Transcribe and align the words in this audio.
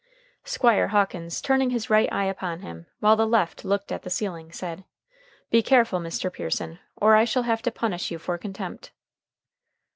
Squire 0.45 0.87
Hawkins, 0.87 1.39
turning 1.41 1.69
his 1.69 1.91
right 1.91 2.11
eye 2.11 2.23
upon 2.25 2.61
him, 2.61 2.87
while 3.01 3.15
the 3.15 3.27
left 3.27 3.63
looked 3.63 3.91
at 3.91 4.01
the 4.01 4.09
ceiling, 4.09 4.51
said: 4.51 4.83
"Be 5.51 5.61
careful, 5.61 5.99
Mr. 5.99 6.33
Pearson, 6.33 6.79
or 6.95 7.15
I 7.15 7.23
shall 7.23 7.43
have 7.43 7.61
to 7.61 7.71
punish 7.71 8.09
you 8.09 8.17
for 8.17 8.39
contempt." 8.39 8.89